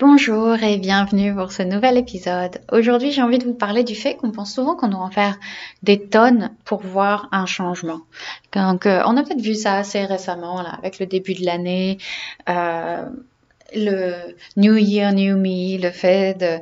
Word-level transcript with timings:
Bonjour 0.00 0.62
et 0.62 0.76
bienvenue 0.76 1.34
pour 1.34 1.50
ce 1.50 1.64
nouvel 1.64 1.96
épisode. 1.96 2.60
Aujourd'hui, 2.70 3.10
j'ai 3.10 3.20
envie 3.20 3.38
de 3.38 3.44
vous 3.44 3.54
parler 3.54 3.82
du 3.82 3.96
fait 3.96 4.14
qu'on 4.14 4.30
pense 4.30 4.54
souvent 4.54 4.76
qu'on 4.76 4.86
doit 4.86 5.00
en 5.00 5.10
faire 5.10 5.36
des 5.82 6.00
tonnes 6.00 6.52
pour 6.64 6.82
voir 6.82 7.28
un 7.32 7.46
changement. 7.46 8.02
Donc, 8.52 8.86
euh, 8.86 9.02
on 9.06 9.16
a 9.16 9.24
peut-être 9.24 9.40
vu 9.40 9.56
ça 9.56 9.74
assez 9.74 10.04
récemment, 10.04 10.62
là, 10.62 10.70
avec 10.78 11.00
le 11.00 11.06
début 11.06 11.34
de 11.34 11.44
l'année. 11.44 11.98
Euh, 12.48 13.06
le 13.74 14.34
New 14.56 14.76
Year, 14.76 15.12
New 15.12 15.36
Me, 15.36 15.78
le 15.80 15.90
fait 15.90 16.38
de, 16.38 16.58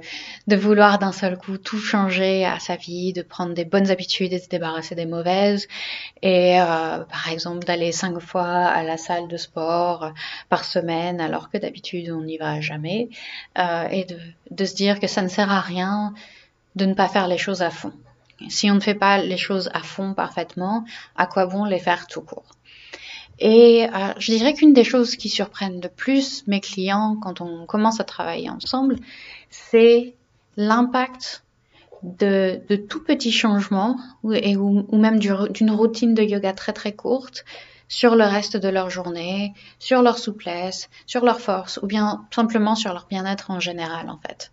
de 0.48 0.56
vouloir 0.56 0.98
d'un 0.98 1.12
seul 1.12 1.38
coup 1.38 1.56
tout 1.58 1.78
changer 1.78 2.44
à 2.44 2.58
sa 2.58 2.76
vie, 2.76 3.12
de 3.12 3.22
prendre 3.22 3.54
des 3.54 3.64
bonnes 3.64 3.90
habitudes 3.90 4.32
et 4.32 4.38
se 4.38 4.48
débarrasser 4.48 4.94
des 4.94 5.06
mauvaises, 5.06 5.68
et 6.22 6.60
euh, 6.60 6.98
par 7.04 7.28
exemple 7.30 7.64
d'aller 7.64 7.92
cinq 7.92 8.18
fois 8.18 8.46
à 8.48 8.82
la 8.82 8.96
salle 8.96 9.28
de 9.28 9.36
sport 9.36 10.12
par 10.48 10.64
semaine 10.64 11.20
alors 11.20 11.50
que 11.50 11.58
d'habitude 11.58 12.10
on 12.10 12.22
n'y 12.22 12.38
va 12.38 12.60
jamais, 12.60 13.08
euh, 13.58 13.88
et 13.90 14.04
de, 14.04 14.18
de 14.50 14.64
se 14.64 14.74
dire 14.74 14.98
que 14.98 15.06
ça 15.06 15.22
ne 15.22 15.28
sert 15.28 15.50
à 15.52 15.60
rien 15.60 16.12
de 16.74 16.86
ne 16.86 16.94
pas 16.94 17.08
faire 17.08 17.28
les 17.28 17.38
choses 17.38 17.62
à 17.62 17.70
fond. 17.70 17.92
Si 18.48 18.70
on 18.70 18.74
ne 18.74 18.80
fait 18.80 18.94
pas 18.94 19.18
les 19.18 19.38
choses 19.38 19.70
à 19.72 19.80
fond 19.82 20.12
parfaitement, 20.12 20.84
à 21.16 21.26
quoi 21.26 21.46
bon 21.46 21.64
les 21.64 21.78
faire 21.78 22.06
tout 22.06 22.22
court? 22.22 22.55
Et 23.38 23.86
euh, 23.86 24.12
je 24.18 24.32
dirais 24.32 24.54
qu'une 24.54 24.72
des 24.72 24.84
choses 24.84 25.16
qui 25.16 25.28
surprennent 25.28 25.80
le 25.80 25.88
plus 25.88 26.46
mes 26.46 26.60
clients 26.60 27.16
quand 27.20 27.40
on 27.40 27.66
commence 27.66 28.00
à 28.00 28.04
travailler 28.04 28.48
ensemble, 28.48 28.96
c'est 29.50 30.14
l'impact 30.56 31.44
de, 32.02 32.60
de, 32.68 32.76
tout 32.76 33.02
petits 33.02 33.32
changements 33.32 33.98
ou, 34.22 34.32
et, 34.32 34.56
ou, 34.56 34.86
ou 34.88 34.98
même 34.98 35.18
d'une 35.18 35.70
routine 35.70 36.14
de 36.14 36.22
yoga 36.22 36.52
très 36.52 36.72
très 36.72 36.92
courte 36.92 37.44
sur 37.88 38.16
le 38.16 38.24
reste 38.24 38.56
de 38.56 38.68
leur 38.68 38.90
journée, 38.90 39.54
sur 39.78 40.02
leur 40.02 40.18
souplesse, 40.18 40.88
sur 41.06 41.24
leur 41.24 41.40
force 41.40 41.78
ou 41.82 41.86
bien 41.86 42.26
simplement 42.34 42.74
sur 42.74 42.92
leur 42.92 43.06
bien-être 43.06 43.50
en 43.50 43.60
général 43.60 44.08
en 44.08 44.18
fait. 44.18 44.50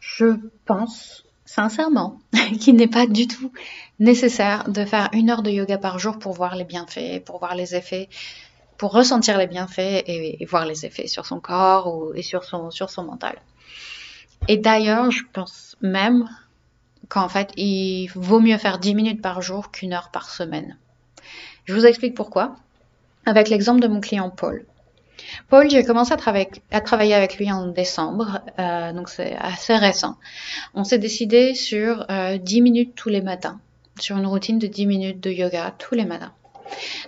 Je 0.00 0.36
pense 0.64 1.24
sincèrement, 1.50 2.20
qu'il 2.60 2.76
n'est 2.76 2.86
pas 2.86 3.06
du 3.06 3.26
tout 3.26 3.52
nécessaire 3.98 4.68
de 4.68 4.84
faire 4.84 5.08
une 5.12 5.30
heure 5.30 5.42
de 5.42 5.50
yoga 5.50 5.78
par 5.78 5.98
jour 5.98 6.18
pour 6.18 6.32
voir 6.32 6.54
les 6.54 6.64
bienfaits, 6.64 7.24
pour 7.24 7.40
voir 7.40 7.56
les 7.56 7.74
effets, 7.74 8.08
pour 8.78 8.92
ressentir 8.92 9.36
les 9.36 9.48
bienfaits 9.48 10.04
et, 10.06 10.46
voir 10.48 10.64
les 10.64 10.86
effets 10.86 11.08
sur 11.08 11.26
son 11.26 11.40
corps 11.40 12.12
et 12.14 12.22
sur 12.22 12.44
son, 12.44 12.70
sur 12.70 12.88
son 12.88 13.02
mental. 13.02 13.36
Et 14.46 14.58
d'ailleurs, 14.58 15.10
je 15.10 15.24
pense 15.32 15.76
même 15.80 16.28
qu'en 17.08 17.28
fait, 17.28 17.50
il 17.56 18.08
vaut 18.14 18.40
mieux 18.40 18.56
faire 18.56 18.78
10 18.78 18.94
minutes 18.94 19.20
par 19.20 19.42
jour 19.42 19.72
qu'une 19.72 19.92
heure 19.92 20.10
par 20.12 20.30
semaine. 20.30 20.78
Je 21.64 21.74
vous 21.74 21.84
explique 21.84 22.14
pourquoi. 22.14 22.54
Avec 23.26 23.48
l'exemple 23.48 23.80
de 23.80 23.88
mon 23.88 24.00
client 24.00 24.30
Paul. 24.30 24.64
Paul, 25.48 25.70
j'ai 25.70 25.84
commencé 25.84 26.12
à 26.12 26.16
travailler, 26.16 27.14
avec 27.14 27.38
lui 27.38 27.50
en 27.50 27.66
décembre, 27.66 28.40
euh, 28.58 28.92
donc 28.92 29.08
c'est 29.08 29.36
assez 29.36 29.76
récent. 29.76 30.16
On 30.74 30.84
s'est 30.84 30.98
décidé 30.98 31.54
sur 31.54 32.06
euh, 32.10 32.38
10 32.38 32.62
minutes 32.62 32.94
tous 32.94 33.08
les 33.08 33.20
matins, 33.20 33.60
sur 33.98 34.16
une 34.16 34.26
routine 34.26 34.58
de 34.58 34.66
10 34.66 34.86
minutes 34.86 35.20
de 35.20 35.30
yoga 35.30 35.74
tous 35.78 35.94
les 35.94 36.04
matins. 36.04 36.32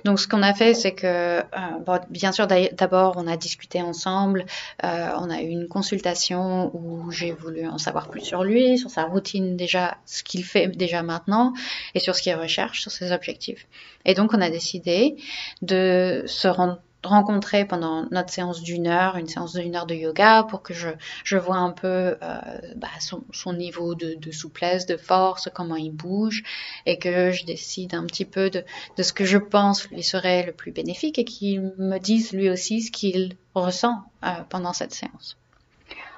Donc 0.05 0.21
ce 0.21 0.29
qu'on 0.29 0.43
a 0.43 0.55
fait, 0.55 0.75
c'est 0.75 0.93
que, 0.93 1.39
euh, 1.39 1.99
bien 2.11 2.33
sûr, 2.33 2.47
d'abord, 2.47 3.15
on 3.17 3.27
a 3.27 3.37
discuté 3.37 3.83
ensemble, 3.83 4.47
euh, 4.85 5.11
on 5.19 5.31
a 5.31 5.41
eu 5.41 5.49
une 5.49 5.69
consultation 5.69 6.71
où 6.75 7.11
j'ai 7.11 7.33
voulu 7.33 7.67
en 7.67 7.79
savoir 7.79 8.09
plus 8.09 8.21
sur 8.21 8.45
lui, 8.45 8.79
sur 8.79 8.91
sa 8.91 9.05
routine 9.05 9.57
déjà, 9.57 9.97
ce 10.07 10.23
qu'il 10.23 10.45
fait 10.45 10.69
déjà 10.69 11.03
maintenant, 11.03 11.53
et 11.95 12.01
sur 12.01 12.15
ce 12.17 12.23
qu'il 12.23 12.35
recherche, 12.35 12.81
sur 12.81 12.91
ses 12.91 13.13
objectifs. 13.13 13.67
Et 14.05 14.15
donc 14.15 14.33
on 14.35 14.41
a 14.41 14.51
décidé 14.51 15.17
de 15.63 16.25
se 16.27 16.49
rendre 16.49 16.79
rencontrer 17.05 17.65
pendant 17.65 18.07
notre 18.11 18.31
séance 18.31 18.63
d'une 18.63 18.87
heure, 18.87 19.17
une 19.17 19.27
séance 19.27 19.55
d'une 19.55 19.75
heure 19.75 19.87
de 19.87 19.95
yoga, 19.95 20.45
pour 20.45 20.63
que 20.63 20.73
je, 20.73 20.89
je 21.25 21.37
vois 21.37 21.57
un 21.57 21.71
peu 21.71 22.17
euh, 22.23 22.41
bah, 22.77 22.89
son, 23.01 23.25
son, 23.33 23.53
niveau 23.53 23.95
de, 23.95 24.15
de, 24.15 24.31
souplesse, 24.31 24.87
de 24.87 24.97
force, 24.97 25.49
comment 25.53 25.77
il 25.77 25.91
bouge, 25.91 26.43
et 26.87 26.99
que 26.99 27.33
je 27.33 27.45
décide 27.45 27.95
un 27.95 28.05
petit 28.07 28.25
peu 28.25 28.51
de, 28.51 28.65
de 28.97 29.03
ce 29.03 29.13
que 29.13 29.25
je 29.25 29.39
pense 29.39 29.89
lui 29.91 30.03
serait 30.03 30.45
le 30.45 30.53
plus 30.53 30.73
bénéfique, 30.73 31.19
et 31.19 31.25
qu'il 31.25 31.73
me 31.79 31.99
dise 31.99 32.33
lui 32.33 32.49
aussi 32.49 32.83
ce 32.83 32.91
qu'il 32.91 33.37
ressent 33.55 34.03
euh, 34.25 34.29
pendant 34.49 34.73
cette 34.73 34.95
séance. 34.95 35.37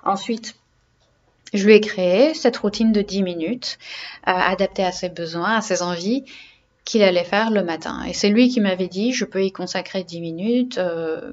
Ensuite, 0.04 0.54
je 1.54 1.64
lui 1.64 1.74
ai 1.74 1.80
créé 1.80 2.34
cette 2.34 2.56
routine 2.58 2.92
de 2.92 3.00
10 3.00 3.22
minutes, 3.22 3.78
euh, 4.28 4.32
adaptée 4.32 4.84
à 4.84 4.92
ses 4.92 5.08
besoins, 5.08 5.56
à 5.56 5.60
ses 5.60 5.82
envies, 5.82 6.24
qu'il 6.84 7.02
allait 7.02 7.24
faire 7.24 7.50
le 7.50 7.62
matin. 7.62 8.02
Et 8.04 8.12
c'est 8.12 8.28
lui 8.28 8.48
qui 8.48 8.60
m'avait 8.60 8.88
dit, 8.88 9.12
je 9.12 9.24
peux 9.24 9.44
y 9.44 9.52
consacrer 9.52 10.04
10 10.04 10.20
minutes, 10.20 10.78
euh, 10.78 11.32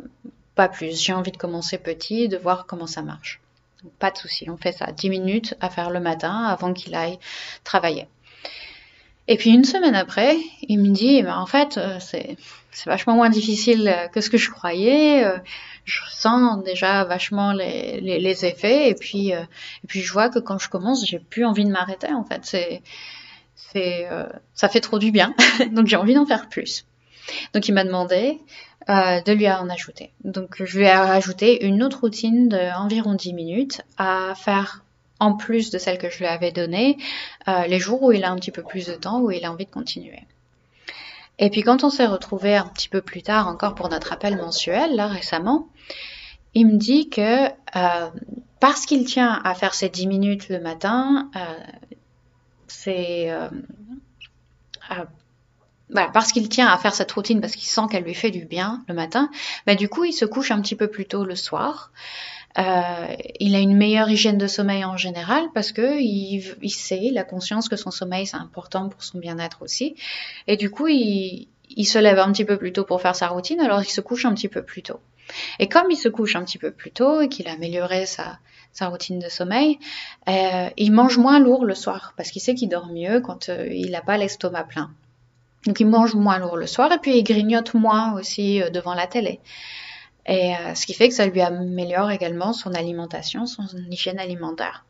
pas 0.56 0.70
plus. 0.70 1.02
J'ai 1.02 1.14
envie 1.14 1.32
de 1.32 1.38
commencer 1.38 1.78
petit, 1.78 2.30
de 2.30 2.38
voir 2.38 2.66
comment 2.66 2.88
ça 2.88 3.02
marche. 3.02 3.42
Pas 4.00 4.12
de 4.12 4.18
souci, 4.18 4.50
on 4.50 4.58
fait 4.58 4.72
ça. 4.72 4.92
10 4.92 5.10
minutes 5.10 5.56
à 5.60 5.70
faire 5.70 5.90
le 5.90 6.00
matin 6.00 6.46
avant 6.46 6.74
qu'il 6.74 6.96
aille 6.96 7.20
travailler. 7.64 8.08
Et 9.28 9.38
puis 9.38 9.52
une 9.52 9.64
semaine 9.64 9.96
après, 9.96 10.38
il 10.68 10.80
me 10.80 10.90
dit, 10.90 11.22
ben, 11.22 11.38
en 11.38 11.46
fait, 11.46 11.78
euh, 11.78 12.00
c'est, 12.00 12.38
vachement 12.86 13.16
moins 13.16 13.30
difficile 13.30 13.94
que 14.14 14.22
ce 14.22 14.30
que 14.30 14.38
je 14.38 14.50
croyais. 14.50 15.26
Euh, 15.26 15.38
je 15.84 16.00
sens 16.12 16.64
déjà 16.64 17.04
vachement 17.04 17.52
les, 17.52 18.00
les, 18.00 18.46
effets. 18.46 18.90
Et 18.90 18.96
puis, 18.96 19.32
et 19.32 19.88
puis 19.88 20.02
je 20.02 20.14
vois 20.14 20.30
que 20.30 20.40
quand 20.40 20.60
je 20.60 20.70
commence, 20.70 21.06
j'ai 21.06 21.20
plus 21.20 21.44
envie 21.44 21.66
de 21.66 21.72
m'arrêter. 21.72 22.14
En 22.14 22.24
fait, 22.24 22.42
c'est 22.44 22.82
euh, 23.76 24.26
ça 24.54 24.70
fait 24.70 24.82
trop 24.82 25.00
du 25.00 25.12
bien, 25.12 25.34
donc 25.72 25.88
j'ai 25.88 25.96
envie 25.96 26.14
d'en 26.14 26.26
faire 26.26 26.50
plus. 26.50 26.86
Donc 27.54 27.68
il 27.68 27.74
m'a 27.74 27.84
demandé 27.84 28.40
euh, 28.90 29.22
de 29.22 29.32
lui 29.32 29.50
en 29.50 29.70
ajouter. 29.70 30.12
Donc 30.24 30.64
je 30.64 30.78
lui 30.78 30.86
ai 30.86 30.92
ajouté 30.92 31.66
une 31.66 31.84
autre 31.84 32.02
routine 32.02 32.50
d'environ 32.50 33.14
10 33.14 33.34
minutes 33.34 33.82
à 33.98 34.34
faire 34.36 34.84
en 35.20 35.36
plus 35.36 35.70
de 35.70 35.78
celle 35.78 36.00
que 36.00 36.10
je 36.10 36.18
lui 36.18 36.26
avais 36.26 36.52
donnée 36.52 36.98
euh, 37.48 37.68
les 37.68 37.80
jours 37.80 38.02
où 38.02 38.12
il 38.12 38.24
a 38.24 38.32
un 38.32 38.36
petit 38.36 38.52
peu 38.52 38.64
plus 38.64 38.88
de 38.88 38.94
temps, 38.94 39.22
où 39.22 39.32
il 39.32 39.46
a 39.46 39.52
envie 39.52 39.66
de 39.66 39.72
continuer. 39.72 40.24
Et 41.38 41.50
puis 41.50 41.62
quand 41.62 41.84
on 41.84 41.90
s'est 41.90 42.08
retrouvé 42.08 42.56
un 42.56 42.68
petit 42.68 42.90
peu 42.90 43.02
plus 43.02 43.22
tard 43.22 43.48
encore 43.48 43.76
pour 43.76 43.90
notre 43.90 44.14
appel 44.14 44.36
mensuel, 44.36 44.96
là 44.96 45.08
récemment, 45.08 45.68
il 46.54 46.68
me 46.68 46.78
dit 46.78 47.10
que 47.10 47.50
parce 48.60 48.86
qu'il 48.86 49.06
tient 49.06 49.42
à 49.44 49.56
faire 49.56 49.74
ses 49.74 49.90
10 49.90 50.08
minutes 50.08 50.50
le 50.50 50.60
matin, 50.60 51.30
c'est 52.72 53.32
euh, 53.32 53.50
parce 56.14 56.32
qu'il 56.32 56.48
tient 56.50 56.68
à 56.68 56.78
faire 56.78 56.94
cette 56.94 57.12
routine, 57.12 57.42
parce 57.42 57.56
qu'il 57.56 57.68
sent 57.68 57.82
qu'elle 57.92 58.04
lui 58.04 58.14
fait 58.14 58.32
du 58.32 58.46
bien 58.46 58.84
le 58.88 58.94
matin, 58.94 59.30
mais 59.68 59.76
du 59.76 59.90
coup, 59.90 60.06
il 60.06 60.14
se 60.14 60.26
couche 60.26 60.52
un 60.52 60.62
petit 60.62 60.76
peu 60.76 60.88
plus 60.88 61.06
tôt 61.06 61.26
le 61.26 61.36
soir. 61.36 61.92
Euh, 62.58 63.16
il 63.40 63.56
a 63.56 63.59
une 63.59 63.78
meilleure 63.78 64.09
hygiène 64.09 64.38
de 64.38 64.48
sommeil 64.48 64.84
en 64.84 64.98
général 64.98 65.46
parce 65.54 65.72
que 65.72 66.02
il, 66.02 66.44
il 66.62 66.70
sait, 66.70 67.00
il 67.02 67.18
a 67.18 67.24
conscience 67.24 67.70
que 67.70 67.78
son 67.78 67.92
sommeil 67.92 68.28
c'est 68.28 68.36
important 68.36 68.90
pour 68.90 69.03
son 69.03 69.20
bien-être 69.20 69.62
aussi. 69.62 69.96
Et 70.48 70.58
du 70.58 70.70
coup, 70.70 70.88
il, 70.88 71.48
il 71.70 71.86
se 71.86 71.98
lève 71.98 72.20
un 72.20 72.32
petit 72.32 72.44
peu 72.44 72.58
plus 72.58 72.74
tôt 72.74 72.84
pour 72.84 73.02
faire 73.02 73.16
sa 73.16 73.30
routine, 73.30 73.62
alors 73.62 73.82
il 73.82 73.90
se 73.90 74.02
couche 74.02 74.26
un 74.26 74.34
petit 74.34 74.50
peu 74.50 74.64
plus 74.64 74.84
tôt. 74.84 75.00
Et 75.59 75.68
comme 75.68 75.90
il 75.90 75.96
se 75.96 76.09
couche 76.09 76.36
un 76.36 76.44
petit 76.44 76.58
peu 76.58 76.72
plus 76.72 76.92
tôt 76.92 77.22
et 77.22 77.30
qu'il 77.30 77.47
a 77.47 77.53
amélioré 77.53 78.06
sa, 78.06 78.40
routine 78.81 79.19
de 79.19 79.30
sommeil, 79.30 79.80
euh, 80.28 80.69
il 80.78 80.92
mange 80.92 81.18
moins 81.18 81.40
lourd 81.40 81.66
le 81.66 81.75
soir 81.75 82.14
parce 82.18 82.31
qu'il 82.31 82.42
sait 82.42 82.56
qu'il 82.56 82.69
dort 82.69 82.88
mieux 82.88 83.19
quand 83.19 83.50
euh, 83.50 83.68
il 83.72 83.91
n'a 83.91 84.02
pas 84.02 84.18
l'estomac 84.18 84.64
plein. 84.64 84.91
Donc 85.66 85.80
il 85.80 85.88
mange 85.88 86.16
moins 86.16 86.40
lourd 86.40 86.58
le 86.58 86.68
soir 86.68 86.91
et 86.91 86.97
puis 86.97 87.18
il 87.18 87.24
grignote 87.24 87.74
moins 87.74 88.14
aussi 88.14 88.62
euh, 88.62 88.70
devant 88.70 88.94
la 88.94 89.08
télé. 89.08 89.40
Et 90.28 90.53
ce 90.75 90.86
qui 90.86 90.94
fait 90.94 91.09
que 91.09 91.16
ça 91.16 91.25
lui 91.25 91.41
améliore 91.41 92.12
également 92.12 92.53
son 92.53 92.75
alimentation, 92.75 93.47
son 93.47 93.66
hygiène 93.90 94.20
alimentaire. 94.20 94.86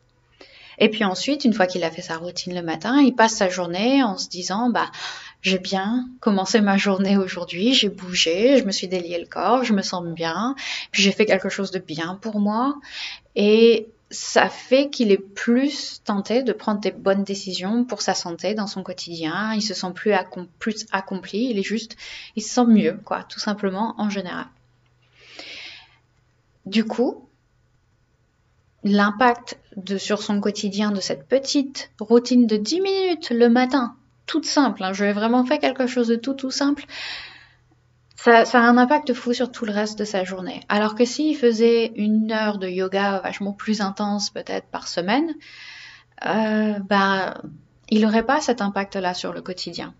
Et 0.77 0.89
puis 0.89 1.03
ensuite, 1.03 1.45
une 1.45 1.53
fois 1.53 1.67
qu'il 1.67 1.83
a 1.83 1.91
fait 1.91 2.01
sa 2.01 2.17
routine 2.17 2.55
le 2.55 2.63
matin, 2.63 2.99
il 3.01 3.13
passe 3.13 3.35
sa 3.35 3.49
journée 3.49 4.03
en 4.03 4.17
se 4.17 4.27
disant, 4.27 4.69
bah, 4.69 4.89
j'ai 5.41 5.57
bien 5.57 6.07
commencé 6.19 6.61
ma 6.61 6.77
journée 6.77 7.17
aujourd'hui, 7.17 7.73
j'ai 7.73 7.89
bougé, 7.89 8.59
je 8.59 8.63
me 8.63 8.71
suis 8.71 8.87
délié 8.87 9.19
le 9.19 9.25
corps, 9.25 9.63
je 9.63 9.73
me 9.73 9.81
sens 9.81 10.05
bien, 10.05 10.55
puis 10.91 11.01
j'ai 11.01 11.11
fait 11.11 11.25
quelque 11.25 11.49
chose 11.49 11.71
de 11.71 11.79
bien 11.79 12.15
pour 12.21 12.39
moi. 12.39 12.79
Et 13.35 13.87
ça 14.11 14.49
fait 14.49 14.89
qu'il 14.89 15.11
est 15.11 15.17
plus 15.17 16.01
tenté 16.03 16.43
de 16.43 16.53
prendre 16.53 16.81
des 16.81 16.91
bonnes 16.91 17.23
décisions 17.23 17.85
pour 17.85 18.01
sa 18.01 18.13
santé 18.13 18.53
dans 18.53 18.67
son 18.67 18.83
quotidien. 18.83 19.53
Il 19.53 19.61
se 19.61 19.73
sent 19.73 19.91
plus, 19.95 20.13
plus 20.59 20.85
accompli, 20.91 21.49
il 21.49 21.57
est 21.57 21.63
juste, 21.63 21.97
il 22.35 22.43
se 22.43 22.53
sent 22.53 22.65
mieux, 22.65 22.99
quoi, 23.03 23.23
tout 23.23 23.39
simplement 23.39 23.95
en 23.97 24.09
général. 24.09 24.45
Du 26.67 26.83
coup, 26.85 27.27
l'impact 28.83 29.57
sur 29.97 30.21
son 30.21 30.39
quotidien 30.39 30.91
de 30.91 30.99
cette 30.99 31.27
petite 31.27 31.91
routine 31.99 32.45
de 32.45 32.57
10 32.57 32.81
minutes 32.81 33.29
le 33.31 33.49
matin 33.49 33.95
toute 34.31 34.45
simple. 34.45 34.81
Hein. 34.81 34.93
Je 34.93 35.03
vais 35.03 35.11
vraiment 35.11 35.45
faire 35.45 35.59
quelque 35.59 35.87
chose 35.87 36.07
de 36.07 36.15
tout 36.15 36.33
tout 36.33 36.51
simple. 36.51 36.85
Ça, 38.15 38.43
a 38.43 38.57
un 38.59 38.77
impact 38.77 39.13
fou 39.13 39.33
sur 39.33 39.51
tout 39.51 39.65
le 39.65 39.73
reste 39.73 39.99
de 39.99 40.05
sa 40.05 40.23
journée. 40.23 40.61
Alors 40.69 40.95
que 40.95 41.03
s'il 41.03 41.35
faisait 41.35 41.91
une 41.95 42.31
heure 42.31 42.57
de 42.57 42.67
yoga 42.67 43.19
vachement 43.19 43.51
plus 43.51 43.81
intense 43.81 44.29
peut-être 44.29 44.67
par 44.67 44.87
semaine, 44.87 45.33
euh, 46.25 46.79
bah, 46.87 47.41
il 47.89 48.01
n'aurait 48.01 48.25
pas 48.25 48.39
cet 48.39 48.61
impact-là 48.61 49.13
sur 49.13 49.33
le 49.33 49.41
quotidien. 49.41 49.93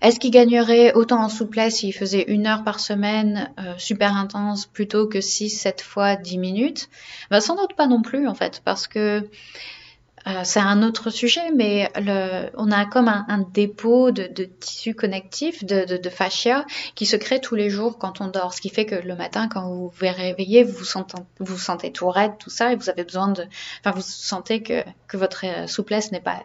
Est-ce 0.00 0.20
qu'il 0.20 0.30
gagnerait 0.30 0.92
autant 0.92 1.24
en 1.24 1.28
souplesse 1.28 1.76
s'il 1.76 1.94
faisait 1.94 2.26
une 2.28 2.46
heure 2.46 2.62
par 2.62 2.78
semaine 2.78 3.50
euh, 3.58 3.74
super 3.78 4.14
intense 4.14 4.66
plutôt 4.66 5.08
que 5.08 5.20
6, 5.20 5.50
7 5.50 5.80
fois 5.80 6.14
10 6.14 6.38
minutes? 6.38 6.88
Ben, 7.30 7.40
Sans 7.40 7.56
doute 7.56 7.74
pas 7.74 7.88
non 7.88 8.02
plus 8.02 8.28
en 8.28 8.34
fait, 8.34 8.62
parce 8.64 8.86
que 8.86 9.28
euh, 10.26 10.40
c'est 10.44 10.60
un 10.60 10.82
autre 10.82 11.10
sujet, 11.10 11.50
mais 11.54 11.90
on 12.56 12.70
a 12.70 12.84
comme 12.86 13.08
un, 13.08 13.46
dépôt 13.52 14.10
de, 14.10 14.44
tissu 14.44 14.94
connectif, 14.94 15.64
de, 15.64 16.08
fascia, 16.08 16.64
qui 16.94 17.06
se 17.06 17.16
crée 17.16 17.40
tous 17.40 17.54
les 17.54 17.70
jours 17.70 17.98
quand 17.98 18.20
on 18.20 18.28
dort. 18.28 18.54
Ce 18.54 18.60
qui 18.60 18.68
fait 18.68 18.86
que 18.86 18.94
le 18.94 19.16
matin, 19.16 19.48
quand 19.48 19.68
vous 19.68 19.88
vous 19.88 20.06
réveillez, 20.06 20.64
vous 20.64 20.78
vous 20.78 20.84
sentez, 20.84 21.16
vous 21.38 21.58
sentez 21.58 21.92
tout 21.92 22.08
raide, 22.08 22.32
tout 22.38 22.50
ça, 22.50 22.72
et 22.72 22.76
vous 22.76 22.88
avez 22.88 23.04
besoin 23.04 23.28
de... 23.28 23.44
Enfin, 23.80 23.90
vous 23.94 24.02
sentez 24.02 24.62
que, 24.62 24.84
que 25.08 25.16
votre 25.16 25.44
euh, 25.46 25.66
souplesse 25.66 26.12
n'est 26.12 26.20
pas 26.20 26.42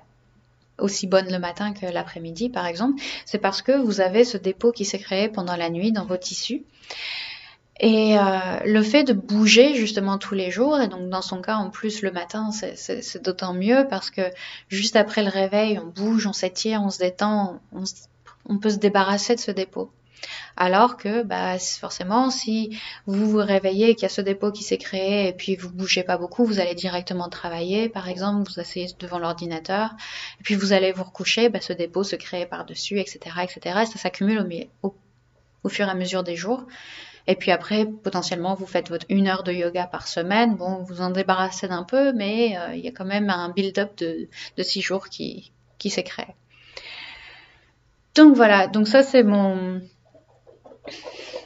aussi 0.79 1.07
bonne 1.07 1.31
le 1.31 1.39
matin 1.39 1.73
que 1.73 1.85
l'après-midi, 1.85 2.49
par 2.49 2.65
exemple. 2.65 3.01
C'est 3.25 3.39
parce 3.39 3.61
que 3.61 3.71
vous 3.71 4.01
avez 4.01 4.23
ce 4.23 4.37
dépôt 4.37 4.71
qui 4.71 4.85
s'est 4.85 4.99
créé 4.99 5.29
pendant 5.29 5.55
la 5.55 5.69
nuit 5.69 5.91
dans 5.91 6.05
vos 6.05 6.17
tissus. 6.17 6.63
Et 7.79 8.17
euh, 8.17 8.23
le 8.65 8.81
fait 8.81 9.03
de 9.03 9.13
bouger 9.13 9.75
justement 9.75 10.17
tous 10.17 10.33
les 10.33 10.49
jours, 10.49 10.79
et 10.81 10.87
donc 10.87 11.09
dans 11.09 11.21
son 11.21 11.41
cas 11.41 11.57
en 11.57 11.69
plus 11.69 12.01
le 12.01 12.11
matin, 12.11 12.49
c'est 12.51 13.23
d'autant 13.23 13.53
mieux 13.53 13.85
parce 13.87 14.09
que 14.09 14.21
juste 14.67 14.95
après 14.95 15.23
le 15.23 15.29
réveil, 15.29 15.79
on 15.79 15.85
bouge, 15.85 16.25
on 16.25 16.33
s'étire, 16.33 16.81
on 16.83 16.89
se 16.89 16.97
détend, 16.97 17.61
on, 17.71 17.83
on, 18.49 18.57
peut 18.57 18.71
se 18.71 18.77
débarrasser 18.77 19.35
de 19.35 19.39
ce 19.39 19.51
dépôt. 19.51 19.91
Alors 20.55 20.97
que 20.97 21.21
bah, 21.21 21.59
forcément, 21.59 22.31
si 22.31 22.79
vous 23.05 23.29
vous 23.29 23.37
réveillez 23.37 23.91
et 23.91 23.95
qu'il 23.95 24.03
y 24.03 24.05
a 24.07 24.09
ce 24.09 24.21
dépôt 24.21 24.51
qui 24.51 24.63
s'est 24.63 24.79
créé 24.79 25.27
et 25.27 25.33
puis 25.33 25.55
vous 25.55 25.69
bougez 25.69 26.01
pas 26.01 26.17
beaucoup, 26.17 26.45
vous 26.45 26.59
allez 26.59 26.73
directement 26.73 27.29
travailler, 27.29 27.89
par 27.89 28.09
exemple, 28.09 28.49
vous 28.49 28.59
asseyez 28.59 28.87
devant 28.97 29.19
l'ordinateur, 29.19 29.91
et 30.39 30.43
puis 30.43 30.55
vous 30.55 30.73
allez 30.73 30.91
vous 30.93 31.03
recoucher, 31.03 31.49
bah, 31.49 31.61
ce 31.61 31.73
dépôt 31.73 32.03
se 32.03 32.15
crée 32.15 32.47
par-dessus, 32.47 32.99
etc., 32.99 33.19
etc. 33.43 33.81
Et 33.83 33.85
ça 33.85 33.99
s'accumule 33.99 34.67
au, 34.81 34.87
au, 34.87 34.95
au 35.63 35.69
fur 35.69 35.87
et 35.87 35.91
à 35.91 35.95
mesure 35.95 36.23
des 36.23 36.35
jours. 36.35 36.65
Et 37.27 37.35
puis 37.35 37.51
après, 37.51 37.85
potentiellement, 37.85 38.55
vous 38.55 38.65
faites 38.65 38.89
votre 38.89 39.05
une 39.09 39.27
heure 39.27 39.43
de 39.43 39.51
yoga 39.51 39.85
par 39.85 40.07
semaine. 40.07 40.55
Bon, 40.55 40.83
vous 40.83 41.01
en 41.01 41.09
débarrassez 41.09 41.67
d'un 41.67 41.83
peu, 41.83 42.13
mais 42.13 42.57
euh, 42.57 42.73
il 42.73 42.79
y 42.79 42.87
a 42.87 42.91
quand 42.91 43.05
même 43.05 43.29
un 43.29 43.49
build-up 43.49 43.97
de, 43.97 44.29
six 44.63 44.81
jours 44.81 45.09
qui, 45.09 45.51
qui 45.77 45.89
s'est 45.89 46.03
créé. 46.03 46.27
Donc 48.15 48.35
voilà, 48.35 48.67
donc 48.67 48.87
ça 48.87 49.03
c'est 49.03 49.23
mon, 49.23 49.81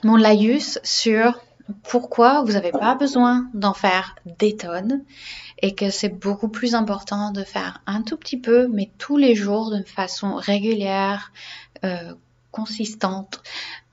mon 0.04 0.16
laïus 0.16 0.80
sur 0.83 1.39
pourquoi 1.84 2.44
vous 2.44 2.54
n'avez 2.54 2.72
pas 2.72 2.95
besoin 2.95 3.50
d'en 3.54 3.74
faire 3.74 4.16
des 4.25 4.56
tonnes 4.56 5.04
et 5.62 5.75
que 5.75 5.89
c'est 5.89 6.10
beaucoup 6.10 6.50
plus 6.50 6.75
important 6.75 7.31
de 7.31 7.44
faire 7.44 7.81
un 7.86 8.01
tout 8.01 8.18
petit 8.18 8.38
peu, 8.38 8.68
mais 8.68 8.89
tous 8.98 9.18
les 9.18 9.36
jours 9.36 9.72
de 9.72 9.84
façon 9.84 10.36
régulière, 10.36 11.31
euh, 11.84 12.13
consistante, 12.51 13.42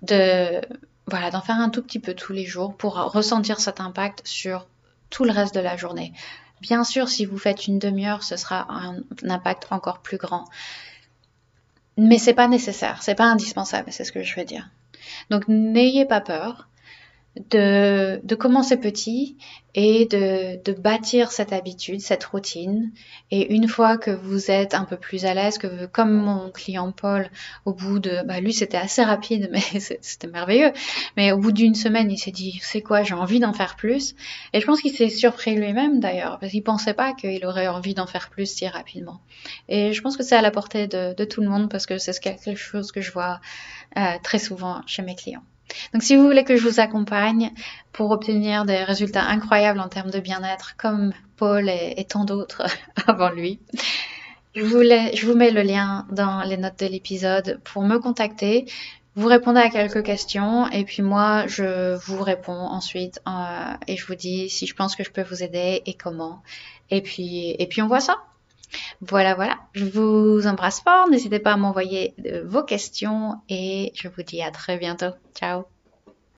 de 0.02 0.60
voilà, 1.08 1.30
d'en 1.30 1.40
faire 1.40 1.56
un 1.56 1.70
tout 1.70 1.82
petit 1.82 1.98
peu 1.98 2.14
tous 2.14 2.32
les 2.32 2.44
jours 2.44 2.76
pour 2.76 2.94
ressentir 2.94 3.60
cet 3.60 3.80
impact 3.80 4.22
sur 4.24 4.66
tout 5.10 5.24
le 5.24 5.30
reste 5.30 5.54
de 5.54 5.60
la 5.60 5.76
journée. 5.76 6.12
Bien 6.60 6.84
sûr, 6.84 7.08
si 7.08 7.24
vous 7.24 7.38
faites 7.38 7.66
une 7.66 7.78
demi-heure, 7.78 8.22
ce 8.22 8.36
sera 8.36 8.66
un, 8.70 9.00
impact 9.22 9.68
encore 9.70 10.00
plus 10.00 10.16
grand. 10.16 10.44
Mais 11.96 12.18
c'est 12.18 12.34
pas 12.34 12.48
nécessaire, 12.48 13.02
c'est 13.02 13.14
pas 13.14 13.24
indispensable, 13.24 13.92
c'est 13.92 14.04
ce 14.04 14.12
que 14.12 14.22
je 14.22 14.36
veux 14.36 14.44
dire. 14.44 14.68
Donc 15.30 15.48
n'ayez 15.48 16.04
pas 16.04 16.20
peur 16.20 16.68
de, 17.50 18.20
de 18.24 18.34
commencer 18.34 18.76
petit 18.76 19.36
et 19.74 20.06
de, 20.06 20.60
de, 20.64 20.72
bâtir 20.72 21.30
cette 21.30 21.52
habitude, 21.52 22.00
cette 22.00 22.24
routine. 22.24 22.90
Et 23.30 23.54
une 23.54 23.68
fois 23.68 23.96
que 23.96 24.10
vous 24.10 24.50
êtes 24.50 24.74
un 24.74 24.84
peu 24.84 24.96
plus 24.96 25.24
à 25.24 25.34
l'aise, 25.34 25.56
que 25.58 25.86
comme 25.86 26.10
mon 26.10 26.50
client 26.50 26.90
Paul, 26.90 27.30
au 27.64 27.72
bout 27.72 28.00
de, 28.00 28.22
bah 28.26 28.40
lui 28.40 28.52
c'était 28.52 28.76
assez 28.76 29.04
rapide, 29.04 29.50
mais 29.52 29.60
c'était 29.80 30.26
merveilleux. 30.26 30.72
Mais 31.16 31.30
au 31.30 31.38
bout 31.38 31.52
d'une 31.52 31.74
semaine, 31.74 32.10
il 32.10 32.18
s'est 32.18 32.32
dit, 32.32 32.58
c'est 32.62 32.82
quoi, 32.82 33.02
j'ai 33.02 33.14
envie 33.14 33.40
d'en 33.40 33.52
faire 33.52 33.76
plus. 33.76 34.16
Et 34.52 34.60
je 34.60 34.66
pense 34.66 34.80
qu'il 34.80 34.92
s'est 34.92 35.10
surpris 35.10 35.54
lui-même 35.54 36.00
d'ailleurs, 36.00 36.38
parce 36.40 36.50
qu'il 36.50 36.64
pensait 36.64 36.94
pas 36.94 37.12
qu'il 37.12 37.44
aurait 37.46 37.68
envie 37.68 37.94
d'en 37.94 38.06
faire 38.06 38.30
plus 38.30 38.46
si 38.46 38.66
rapidement. 38.66 39.20
Et 39.68 39.92
je 39.92 40.02
pense 40.02 40.16
que 40.16 40.24
c'est 40.24 40.36
à 40.36 40.42
la 40.42 40.50
portée 40.50 40.88
de, 40.88 41.14
de, 41.14 41.24
tout 41.24 41.40
le 41.40 41.48
monde 41.48 41.70
parce 41.70 41.86
que 41.86 41.98
c'est 41.98 42.18
quelque 42.18 42.56
chose 42.56 42.90
que 42.90 43.00
je 43.00 43.12
vois 43.12 43.40
euh, 43.96 44.14
très 44.22 44.38
souvent 44.38 44.80
chez 44.86 45.02
mes 45.02 45.14
clients. 45.14 45.44
Donc 45.92 46.02
si 46.02 46.16
vous 46.16 46.24
voulez 46.24 46.44
que 46.44 46.56
je 46.56 46.66
vous 46.66 46.80
accompagne 46.80 47.52
pour 47.92 48.10
obtenir 48.10 48.64
des 48.64 48.84
résultats 48.84 49.24
incroyables 49.24 49.80
en 49.80 49.88
termes 49.88 50.10
de 50.10 50.20
bien-être, 50.20 50.76
comme 50.76 51.12
Paul 51.36 51.68
et, 51.68 52.04
tant 52.08 52.24
d'autres 52.24 52.62
avant 53.06 53.30
lui, 53.30 53.60
je 54.54 54.62
vous, 54.62 55.34
mets 55.34 55.50
le 55.50 55.62
lien 55.62 56.06
dans 56.10 56.42
les 56.42 56.56
notes 56.56 56.78
de 56.80 56.86
l'épisode 56.86 57.60
pour 57.64 57.82
me 57.82 57.98
contacter. 57.98 58.66
Vous 59.14 59.26
répondez 59.26 59.60
à 59.60 59.68
quelques 59.68 60.04
questions 60.04 60.68
et 60.68 60.84
puis 60.84 61.02
moi 61.02 61.46
je 61.48 61.96
vous 61.96 62.22
réponds 62.22 62.52
ensuite 62.52 63.20
euh, 63.26 63.74
et 63.88 63.96
je 63.96 64.06
vous 64.06 64.14
dis 64.14 64.48
si 64.48 64.66
je 64.66 64.74
pense 64.74 64.94
que 64.94 65.02
je 65.02 65.10
peux 65.10 65.22
vous 65.22 65.42
aider 65.42 65.82
et 65.86 65.94
comment. 65.94 66.42
Et 66.90 67.02
puis 67.02 67.56
et 67.58 67.66
puis 67.66 67.82
on 67.82 67.88
voit 67.88 68.00
ça. 68.00 68.27
Voilà, 69.00 69.34
voilà. 69.34 69.58
Je 69.72 69.84
vous 69.84 70.46
embrasse 70.46 70.80
fort. 70.80 71.08
N'hésitez 71.08 71.38
pas 71.38 71.52
à 71.52 71.56
m'envoyer 71.56 72.14
vos 72.44 72.62
questions 72.62 73.36
et 73.48 73.92
je 73.94 74.08
vous 74.08 74.22
dis 74.22 74.42
à 74.42 74.50
très 74.50 74.78
bientôt. 74.78 75.12
Ciao 75.34 75.77